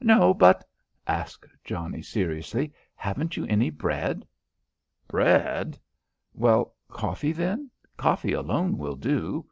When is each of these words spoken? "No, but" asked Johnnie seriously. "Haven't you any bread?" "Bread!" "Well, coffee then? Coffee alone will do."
"No, 0.00 0.34
but" 0.34 0.68
asked 1.06 1.46
Johnnie 1.62 2.02
seriously. 2.02 2.72
"Haven't 2.96 3.36
you 3.36 3.44
any 3.46 3.70
bread?" 3.70 4.26
"Bread!" 5.06 5.78
"Well, 6.34 6.74
coffee 6.88 7.30
then? 7.30 7.70
Coffee 7.96 8.32
alone 8.32 8.76
will 8.76 8.96
do." 8.96 9.46